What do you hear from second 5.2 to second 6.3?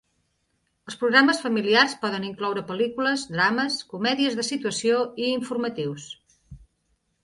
i informatius.